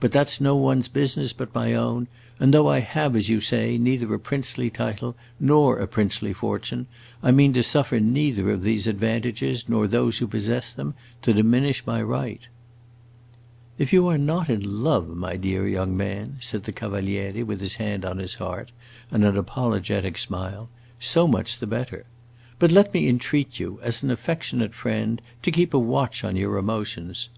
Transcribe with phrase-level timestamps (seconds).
[0.00, 2.06] But that 's no one's business but my own,
[2.38, 6.88] and though I have, as you say, neither a princely title nor a princely fortune,
[7.22, 12.02] I mean to suffer neither those advantages nor those who possess them to diminish my
[12.02, 12.46] right."
[13.78, 17.76] "If you are not in love, my dear young man," said the Cavaliere, with his
[17.76, 18.72] hand on his heart
[19.10, 20.68] and an apologetic smile,
[21.00, 22.04] "so much the better.
[22.58, 26.58] But let me entreat you, as an affectionate friend, to keep a watch on your
[26.58, 27.30] emotions.